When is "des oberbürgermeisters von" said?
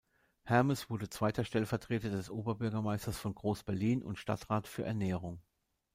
2.09-3.35